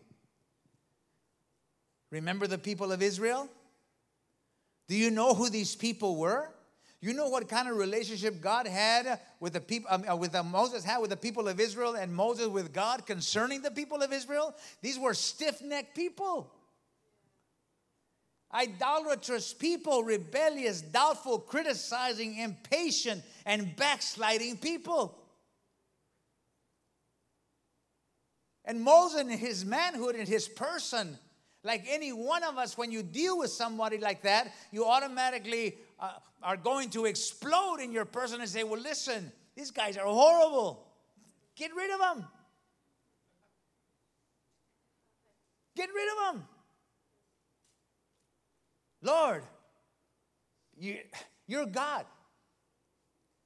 [2.10, 3.48] Remember the people of Israel?
[4.88, 6.48] Do you know who these people were?
[7.00, 10.42] You know what kind of relationship God had with the people, um, uh, with uh,
[10.42, 14.12] Moses had with the people of Israel, and Moses with God concerning the people of
[14.12, 14.52] Israel.
[14.82, 16.50] These were stiff-necked people,
[18.54, 25.18] idolatrous people, rebellious, doubtful, criticizing, impatient, and backsliding people.
[28.64, 31.18] And Moses, in his manhood, in his person,
[31.62, 36.12] like any one of us, when you deal with somebody like that, you automatically uh,
[36.42, 40.86] are going to explode in your person and say, Well, listen, these guys are horrible.
[41.56, 42.26] Get rid of them.
[45.76, 46.48] Get rid of them.
[49.04, 49.42] Lord,
[50.78, 50.96] you,
[51.46, 52.06] you're God.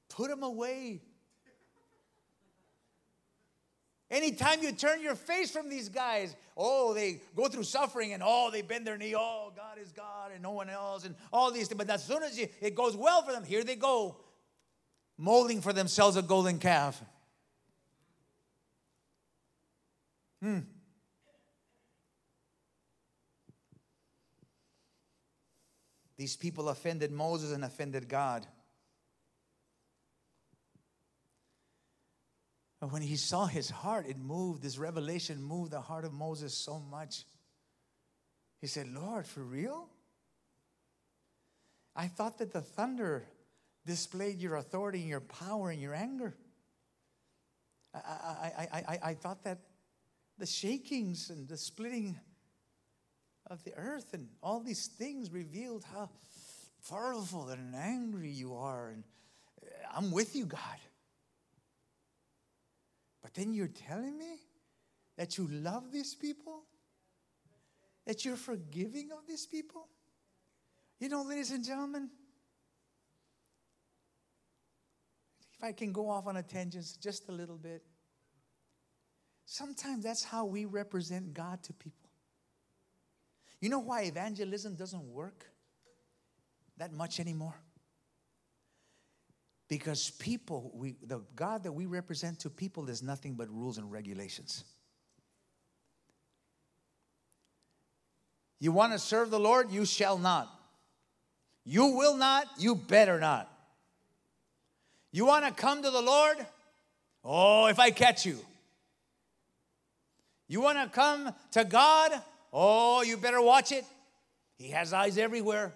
[0.07, 1.01] Put them away.
[4.09, 8.49] Anytime you turn your face from these guys, oh, they go through suffering and oh,
[8.51, 11.67] they bend their knee, oh, God is God and no one else and all these
[11.67, 11.77] things.
[11.77, 14.15] But as soon as you, it goes well for them, here they go,
[15.17, 17.03] molding for themselves a golden calf.
[20.41, 20.59] Hmm.
[26.19, 28.45] These people offended Moses and offended God.
[32.81, 36.53] But when he saw his heart, it moved, this revelation moved the heart of Moses
[36.53, 37.23] so much.
[38.59, 39.87] He said, Lord, for real?
[41.95, 43.23] I thought that the thunder
[43.85, 46.35] displayed your authority and your power and your anger.
[47.93, 49.59] I, I, I, I, I thought that
[50.37, 52.19] the shakings and the splitting
[53.49, 56.09] of the earth and all these things revealed how
[56.89, 58.89] powerful and angry you are.
[58.89, 59.03] And
[59.61, 60.61] uh, I'm with you, God.
[63.21, 64.37] But then you're telling me
[65.17, 66.63] that you love these people?
[68.05, 69.87] That you're forgiving of these people?
[70.99, 72.09] You know, ladies and gentlemen,
[75.53, 77.83] if I can go off on a tangent just a little bit,
[79.45, 81.98] sometimes that's how we represent God to people.
[83.61, 85.45] You know why evangelism doesn't work
[86.77, 87.55] that much anymore?
[89.67, 93.91] Because people, we, the God that we represent to people is nothing but rules and
[93.91, 94.63] regulations.
[98.59, 99.71] You want to serve the Lord?
[99.71, 100.49] You shall not.
[101.65, 103.49] You will not, you better not.
[105.11, 106.37] You want to come to the Lord?
[107.23, 108.39] Oh, if I catch you.
[110.47, 112.11] You want to come to God?
[112.51, 113.85] Oh, you better watch it.
[114.57, 115.73] He has eyes everywhere.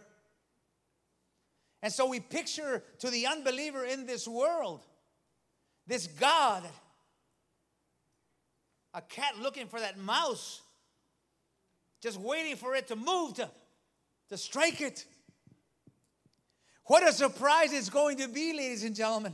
[1.82, 4.82] And so we picture to the unbeliever in this world
[5.86, 6.64] this God,
[8.94, 10.62] a cat looking for that mouse,
[12.02, 13.50] just waiting for it to move to,
[14.30, 15.06] to strike it.
[16.86, 19.34] What a surprise it's going to be, ladies and gentlemen.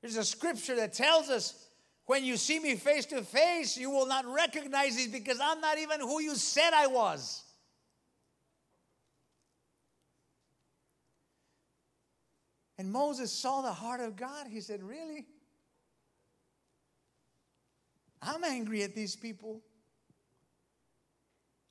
[0.00, 1.66] There's a scripture that tells us
[2.10, 5.78] when you see me face to face, you will not recognize me because I'm not
[5.78, 7.44] even who you said I was.
[12.78, 14.48] And Moses saw the heart of God.
[14.50, 15.24] He said, Really?
[18.20, 19.60] I'm angry at these people.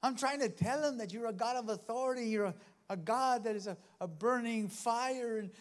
[0.02, 2.30] I'm trying to tell them that you're a God of authority.
[2.30, 2.56] You're a,
[2.90, 5.40] a God that is a, a burning fire.
[5.40, 5.52] And,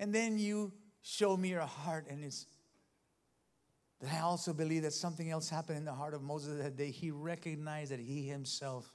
[0.00, 2.46] and then you show me your heart, and it's
[4.00, 6.90] but I also believe that something else happened in the heart of Moses that day.
[6.90, 8.92] He recognized that he himself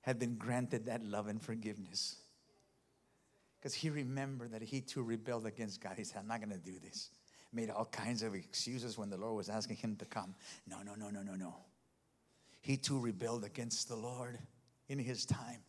[0.00, 2.16] had been granted that love and forgiveness.
[3.58, 5.92] Because he remembered that he too rebelled against God.
[5.96, 7.10] He said, I'm not going to do this.
[7.52, 10.34] Made all kinds of excuses when the Lord was asking him to come.
[10.66, 11.54] No, no, no, no, no, no.
[12.62, 14.38] He too rebelled against the Lord
[14.88, 15.62] in his time.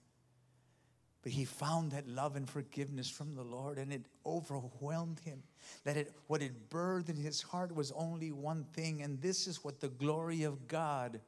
[1.23, 5.43] But he found that love and forgiveness from the Lord, and it overwhelmed him.
[5.83, 9.63] That it, what it birthed in his heart was only one thing, and this is
[9.63, 11.21] what the glory of God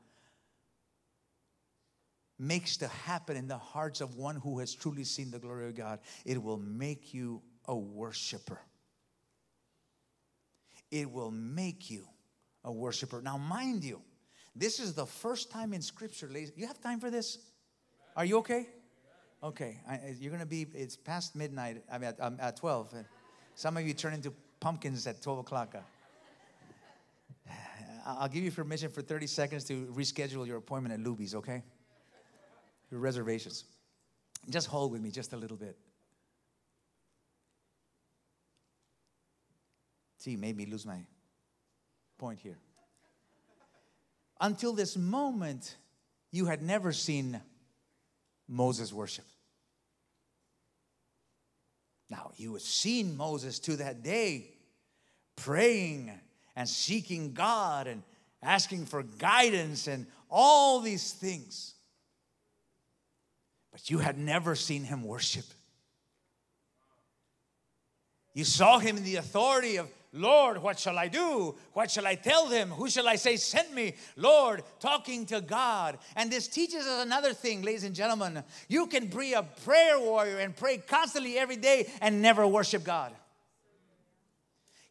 [2.40, 5.76] makes to happen in the hearts of one who has truly seen the glory of
[5.76, 6.00] God.
[6.26, 8.60] It will make you a worshiper.
[10.90, 12.08] It will make you
[12.64, 13.22] a worshiper.
[13.22, 14.02] Now, mind you,
[14.56, 16.52] this is the first time in Scripture, ladies.
[16.56, 17.38] You have time for this?
[18.16, 18.68] Are you okay?
[19.44, 22.94] Okay, I, you're to be, it's past midnight, I mean, at, um, at 12.
[23.56, 24.32] Some of you turn into
[24.62, 25.76] pumpkins at 12 o'clock.
[28.06, 31.62] I'll give you permission for 30 seconds to reschedule your appointment at Luby's, okay?
[32.90, 33.66] Your reservations.
[34.50, 35.78] Just hold with me just a little bit.
[40.20, 41.00] See, made me lose my
[42.18, 42.58] point here.
[44.40, 45.76] Until this moment,
[46.32, 47.42] you had never seen
[48.48, 49.26] Moses worship.
[52.14, 54.52] Now, you have seen Moses to that day
[55.36, 56.12] praying
[56.56, 58.04] and seeking God and
[58.44, 61.74] asking for guidance and all these things.
[63.72, 65.46] But you had never seen him worship.
[68.36, 71.56] You saw him in the authority of Lord, what shall I do?
[71.74, 72.70] What shall I tell them?
[72.70, 73.96] Who shall I say sent me?
[74.16, 75.98] Lord, talking to God.
[76.16, 78.44] And this teaches us another thing, ladies and gentlemen.
[78.70, 83.12] You can be a prayer warrior and pray constantly every day and never worship God.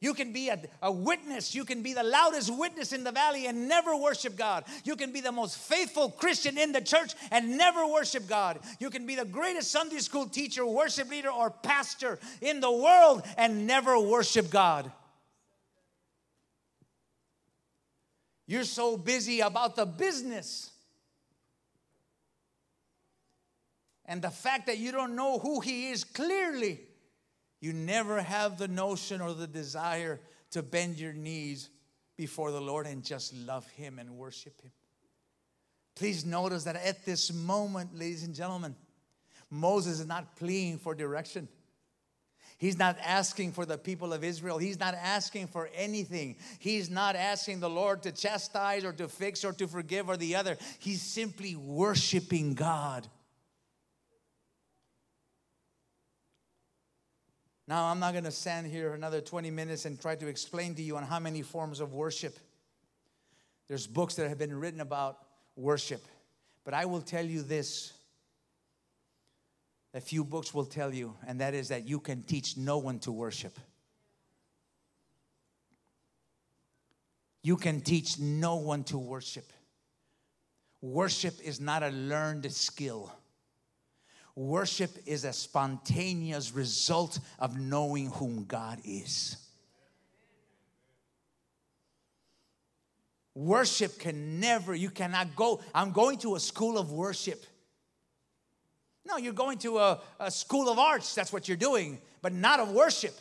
[0.00, 1.54] You can be a, a, witness.
[1.54, 4.64] You can be the loudest witness in the valley and never worship God.
[4.82, 8.58] You can be the most faithful Christian in the church and never worship God.
[8.80, 13.22] You can be the greatest Sunday school teacher, worship leader, or pastor in the world
[13.38, 14.90] and never worship God.
[18.52, 20.72] You're so busy about the business
[24.04, 26.78] and the fact that you don't know who He is clearly,
[27.62, 31.70] you never have the notion or the desire to bend your knees
[32.18, 34.72] before the Lord and just love Him and worship Him.
[35.94, 38.76] Please notice that at this moment, ladies and gentlemen,
[39.48, 41.48] Moses is not pleading for direction.
[42.62, 44.56] He's not asking for the people of Israel.
[44.56, 46.36] He's not asking for anything.
[46.60, 50.36] He's not asking the Lord to chastise or to fix or to forgive or the
[50.36, 50.56] other.
[50.78, 53.08] He's simply worshiping God.
[57.66, 60.82] Now, I'm not going to stand here another 20 minutes and try to explain to
[60.82, 62.38] you on how many forms of worship.
[63.66, 65.18] There's books that have been written about
[65.56, 66.04] worship.
[66.64, 67.92] But I will tell you this
[69.94, 72.98] a few books will tell you, and that is that you can teach no one
[73.00, 73.58] to worship.
[77.42, 79.52] You can teach no one to worship.
[80.80, 83.12] Worship is not a learned skill.
[84.34, 89.36] Worship is a spontaneous result of knowing whom God is.
[93.34, 95.60] Worship can never, you cannot go.
[95.74, 97.44] I'm going to a school of worship.
[99.12, 102.60] No, you're going to a, a school of arts, that's what you're doing, but not
[102.60, 103.14] of worship.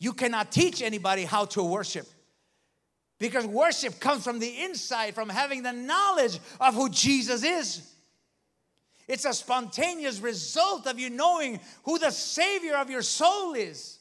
[0.00, 2.06] You cannot teach anybody how to worship
[3.20, 7.88] because worship comes from the inside, from having the knowledge of who Jesus is.
[9.06, 14.00] It's a spontaneous result of you knowing who the Savior of your soul is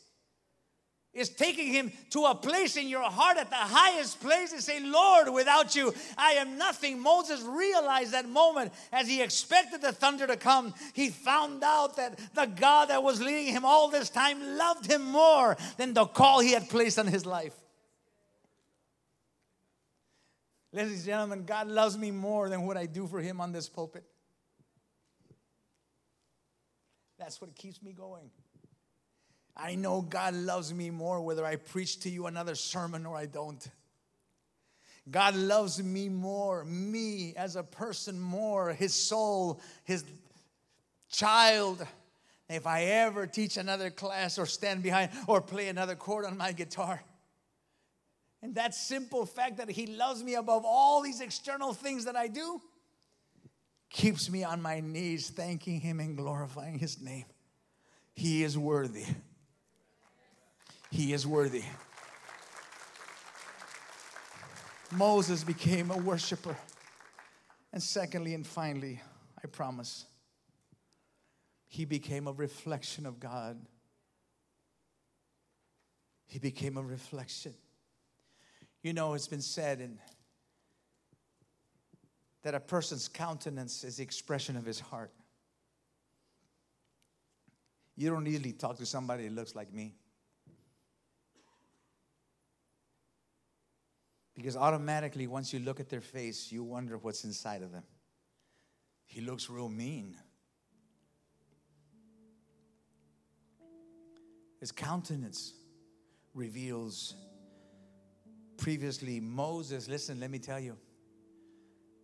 [1.13, 4.79] is taking him to a place in your heart at the highest place and say,
[4.79, 6.99] Lord, without you, I am nothing.
[6.99, 10.73] Moses realized that moment as he expected the thunder to come.
[10.93, 15.03] He found out that the God that was leading him all this time loved him
[15.03, 17.53] more than the call he had placed on his life.
[20.71, 23.69] Ladies and gentlemen, God loves me more than what I do for him on this
[23.69, 24.03] pulpit.
[27.19, 28.31] That's what keeps me going.
[29.55, 33.27] I know God loves me more whether I preach to you another sermon or I
[33.27, 33.65] don't.
[35.09, 40.03] God loves me more, me as a person more, his soul, his
[41.11, 41.85] child.
[42.49, 46.51] If I ever teach another class or stand behind or play another chord on my
[46.51, 47.01] guitar.
[48.41, 52.27] And that simple fact that he loves me above all these external things that I
[52.27, 52.61] do
[53.89, 57.25] keeps me on my knees thanking him and glorifying his name.
[58.13, 59.05] He is worthy.
[60.93, 61.63] He is worthy.
[64.91, 66.55] Moses became a worshiper.
[67.71, 69.01] And secondly and finally,
[69.43, 70.05] I promise,
[71.65, 73.59] he became a reflection of God.
[76.27, 77.55] He became a reflection.
[78.83, 79.97] You know, it's been said in,
[82.43, 85.11] that a person's countenance is the expression of his heart.
[87.95, 89.95] You don't easily talk to somebody that looks like me.
[94.35, 97.83] Because automatically, once you look at their face, you wonder what's inside of them.
[99.05, 100.17] He looks real mean.
[104.59, 105.53] His countenance
[106.33, 107.15] reveals
[108.57, 109.87] previously Moses.
[109.87, 110.77] Listen, let me tell you.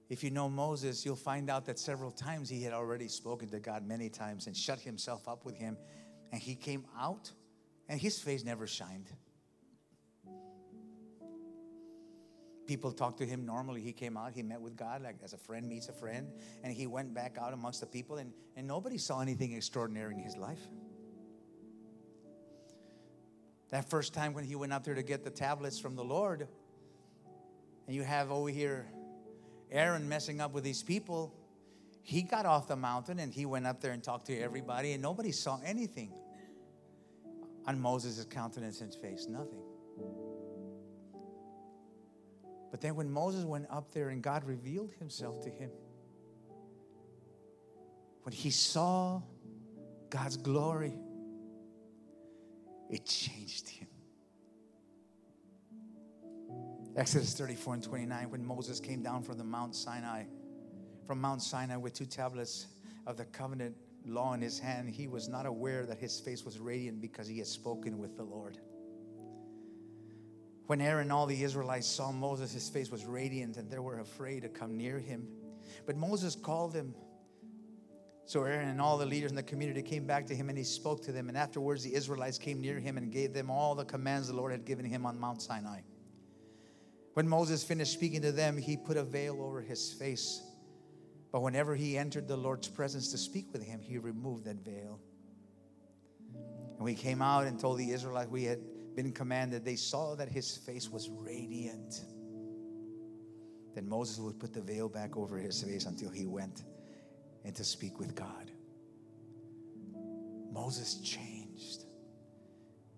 [0.09, 3.59] If you know Moses, you'll find out that several times he had already spoken to
[3.59, 5.77] God many times and shut himself up with him.
[6.31, 7.31] And he came out
[7.87, 9.07] and his face never shined.
[12.69, 13.81] People talked to him normally.
[13.81, 16.31] He came out, he met with God like as a friend meets a friend,
[16.63, 20.19] and he went back out amongst the people, and, and nobody saw anything extraordinary in
[20.19, 20.61] his life.
[23.71, 26.47] That first time when he went up there to get the tablets from the Lord,
[27.87, 28.85] and you have over here
[29.71, 31.33] Aaron messing up with these people,
[32.03, 35.01] he got off the mountain and he went up there and talked to everybody, and
[35.01, 36.13] nobody saw anything
[37.65, 39.25] on Moses' countenance and face.
[39.27, 39.63] Nothing.
[42.71, 45.71] But then when Moses went up there and God revealed himself to him,
[48.23, 49.21] when he saw
[50.09, 50.93] God's glory,
[52.89, 53.87] it changed him.
[56.95, 60.23] Exodus 34 and 29, when Moses came down from the Mount Sinai,
[61.07, 62.67] from Mount Sinai with two tablets
[63.07, 66.59] of the covenant law in his hand, he was not aware that his face was
[66.59, 68.57] radiant because he had spoken with the Lord.
[70.69, 74.01] When Aaron and all the Israelites saw Moses, his face was radiant and they were
[74.01, 75.27] afraid to come near him.
[75.87, 76.93] But Moses called them.
[78.25, 80.63] So Aaron and all the leaders in the community came back to him and he
[80.63, 81.27] spoke to them.
[81.27, 84.51] And afterwards, the Israelites came near him and gave them all the commands the Lord
[84.51, 85.79] had given him on Mount Sinai.
[87.15, 90.43] When Moses finished speaking to them, he put a veil over his face
[91.31, 94.99] But whenever he entered the Lord's presence to speak with him, he removed that veil.
[96.35, 98.59] And we came out and told the Israelites we had
[98.95, 102.01] been commanded, they saw that his face was radiant.
[103.75, 106.63] Then Moses would put the veil back over his face until he went
[107.45, 108.51] and to speak with God.
[110.51, 111.85] Moses changed,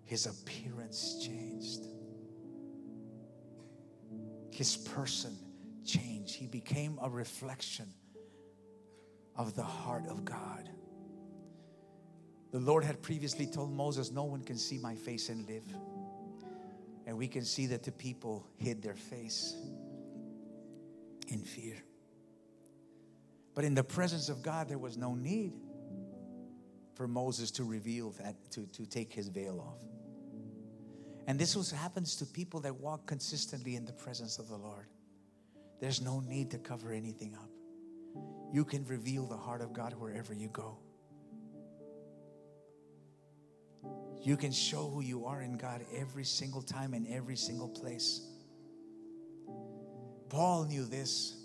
[0.04, 1.86] his appearance changed,
[4.50, 5.36] his person
[5.84, 6.34] changed.
[6.34, 7.86] He became a reflection
[9.36, 10.68] of the heart of God.
[12.52, 15.64] The Lord had previously told Moses, No one can see my face and live.
[17.06, 19.56] And we can see that the people hid their face
[21.28, 21.82] in fear.
[23.54, 25.52] But in the presence of God, there was no need
[26.94, 29.82] for Moses to reveal that, to, to take his veil off.
[31.26, 34.86] And this was happens to people that walk consistently in the presence of the Lord.
[35.80, 37.50] There's no need to cover anything up.
[38.52, 40.78] You can reveal the heart of God wherever you go.
[44.22, 48.20] You can show who you are in God every single time and every single place.
[50.28, 51.36] Paul knew this.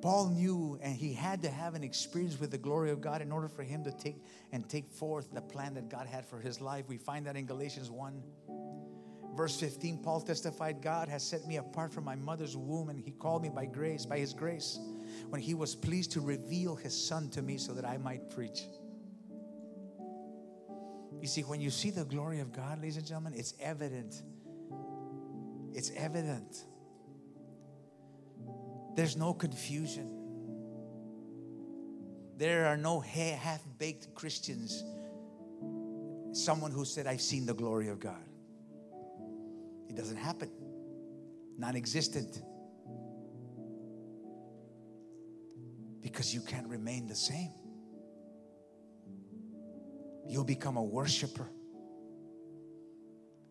[0.00, 3.32] Paul knew and he had to have an experience with the glory of God in
[3.32, 4.22] order for him to take
[4.52, 6.86] and take forth the plan that God had for his life.
[6.88, 8.22] We find that in Galatians 1
[9.36, 13.10] verse 15 Paul testified God has set me apart from my mother's womb and he
[13.12, 14.78] called me by grace by his grace
[15.28, 18.64] when he was pleased to reveal his son to me so that I might preach.
[21.20, 24.22] You see, when you see the glory of God, ladies and gentlemen, it's evident.
[25.74, 26.64] It's evident.
[28.96, 30.16] There's no confusion.
[32.36, 34.82] There are no half baked Christians.
[36.32, 38.24] Someone who said, I've seen the glory of God.
[39.88, 40.50] It doesn't happen,
[41.58, 42.40] non existent.
[46.00, 47.52] Because you can't remain the same
[50.30, 51.48] you'll become a worshiper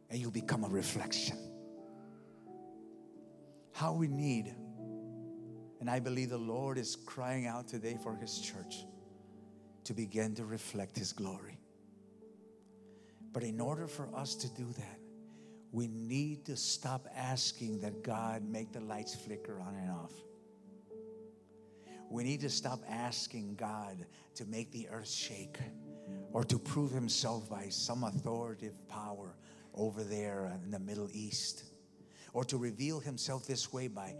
[0.09, 1.37] and you'll become a reflection.
[3.73, 4.55] How we need,
[5.81, 8.85] and I believe the Lord is crying out today for His church
[9.83, 11.59] to begin to reflect His glory.
[13.33, 14.99] But in order for us to do that,
[15.71, 20.13] we need to stop asking that God make the lights flicker on and off.
[22.09, 24.05] We need to stop asking God
[24.35, 25.59] to make the earth shake
[26.31, 29.35] or to prove himself by some authoritative power
[29.73, 31.63] over there in the Middle East,
[32.33, 34.15] or to reveal himself this way by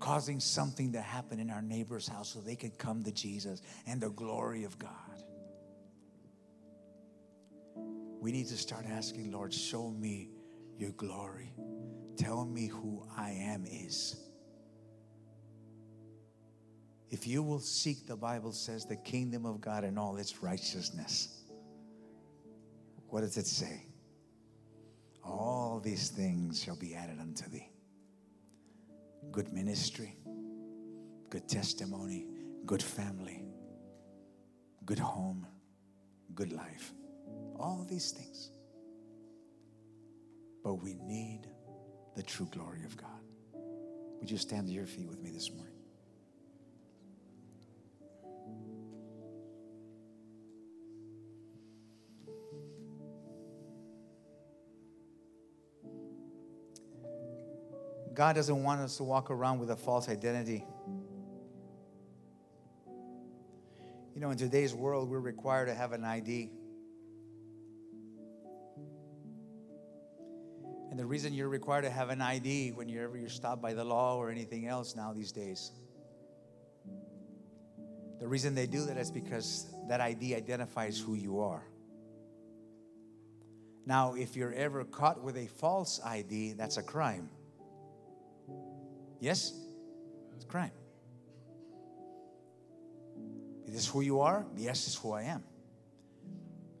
[0.00, 4.00] causing something to happen in our neighbor's house so they can come to Jesus and
[4.00, 4.90] the glory of God.
[8.20, 10.30] We need to start asking, Lord, show me
[10.76, 11.52] your glory.
[12.16, 14.16] Tell me who I am is.
[17.10, 21.35] If you will seek, the Bible says, the kingdom of God and all its righteousness
[23.08, 23.82] what does it say?
[25.24, 27.68] All these things shall be added unto thee.
[29.32, 30.16] Good ministry,
[31.30, 32.26] good testimony,
[32.64, 33.44] good family,
[34.84, 35.46] good home,
[36.34, 36.92] good life.
[37.58, 38.50] All these things.
[40.62, 41.42] But we need
[42.14, 43.08] the true glory of God.
[44.20, 45.75] Would you stand to your feet with me this morning?
[58.16, 60.64] God doesn't want us to walk around with a false identity.
[64.14, 66.50] You know, in today's world, we're required to have an ID.
[70.90, 74.16] And the reason you're required to have an ID whenever you're stopped by the law
[74.16, 75.72] or anything else now these days,
[78.18, 81.66] the reason they do that is because that ID identifies who you are.
[83.84, 87.28] Now, if you're ever caught with a false ID, that's a crime.
[89.20, 89.52] Yes?
[90.34, 90.72] It's crime.
[93.66, 94.46] Is this who you are?
[94.56, 95.42] Yes, it's who I am.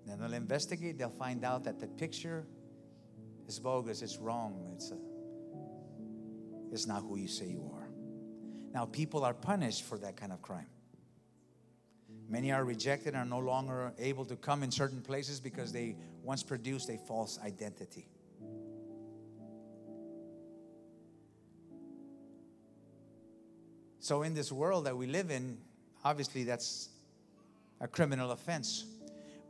[0.06, 2.46] Then they'll investigate, they'll find out that the picture
[3.48, 4.96] is bogus, it's wrong, it's, a,
[6.72, 7.88] it's not who you say you are.
[8.72, 10.68] Now, people are punished for that kind of crime.
[12.28, 15.96] Many are rejected and are no longer able to come in certain places because they
[16.22, 18.08] once produced a false identity.
[24.06, 25.58] So, in this world that we live in,
[26.04, 26.90] obviously that's
[27.80, 28.84] a criminal offense.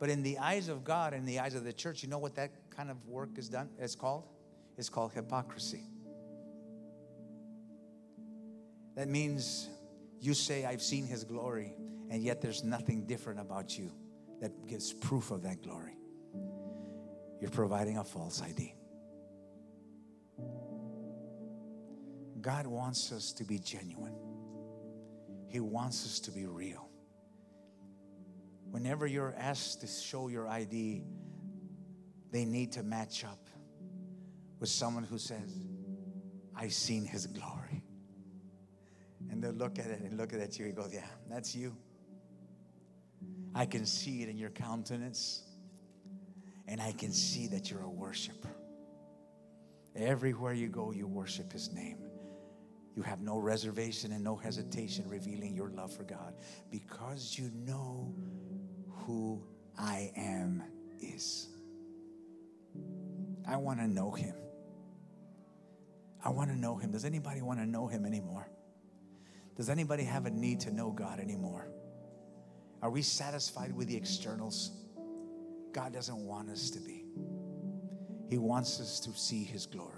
[0.00, 2.36] But in the eyes of God, in the eyes of the church, you know what
[2.36, 3.68] that kind of work is done?
[3.78, 4.24] It's called?
[4.78, 5.82] It's called hypocrisy.
[8.94, 9.68] That means
[10.20, 11.74] You say, I've seen his glory,
[12.08, 13.92] and yet there's nothing different about you
[14.40, 15.98] that gives proof of that glory.
[17.42, 18.74] You're providing a false ID.
[22.40, 24.15] God wants us to be genuine.
[25.48, 26.88] He wants us to be real.
[28.70, 31.02] Whenever you're asked to show your ID,
[32.32, 33.48] they need to match up
[34.58, 35.60] with someone who says,
[36.54, 37.82] I've seen his glory.
[39.30, 41.76] And they'll look at it and look at you and go, Yeah, that's you.
[43.54, 45.42] I can see it in your countenance,
[46.68, 48.54] and I can see that you're a worshiper.
[49.94, 52.05] Everywhere you go, you worship his name.
[52.96, 56.34] You have no reservation and no hesitation revealing your love for God
[56.70, 58.14] because you know
[58.90, 59.42] who
[59.78, 60.62] I am
[61.00, 61.48] is.
[63.46, 64.34] I want to know him.
[66.24, 66.90] I want to know him.
[66.90, 68.48] Does anybody want to know him anymore?
[69.56, 71.68] Does anybody have a need to know God anymore?
[72.80, 74.70] Are we satisfied with the externals?
[75.72, 77.04] God doesn't want us to be.
[78.28, 79.92] He wants us to see his glory.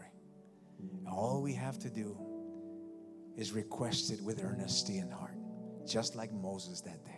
[0.81, 2.19] And all we have to do
[3.39, 5.39] is request it with earnesty in heart,
[5.87, 7.13] just like Moses that day.